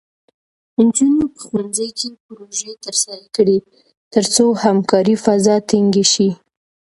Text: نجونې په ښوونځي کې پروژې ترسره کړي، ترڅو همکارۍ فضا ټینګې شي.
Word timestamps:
نجونې 0.85 1.25
په 1.33 1.39
ښوونځي 1.45 1.87
کې 1.97 2.07
پروژې 2.25 2.71
ترسره 2.85 3.25
کړي، 3.35 3.57
ترڅو 4.13 4.45
همکارۍ 4.63 5.15
فضا 5.25 5.55
ټینګې 5.69 6.05
شي. 6.13 6.29